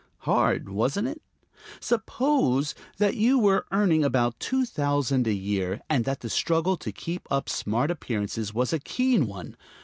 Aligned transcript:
Hard, 0.21 0.67
wasn't 0.67 1.07
it? 1.09 1.21
Suppose 1.79 2.73
that 2.97 3.15
you 3.17 3.37
were 3.37 3.67
earning 3.71 4.03
about 4.03 4.39
two 4.39 4.65
thousand 4.65 5.27
a 5.27 5.31
year, 5.31 5.79
and 5.91 6.05
that 6.05 6.21
the 6.21 6.27
struggle 6.29 6.75
to 6.77 6.91
keep 6.91 7.27
up 7.29 7.47
smart 7.47 7.91
appearances 7.91 8.51
was 8.51 8.73
a 8.73 8.79
keen 8.79 9.27
one. 9.27 9.55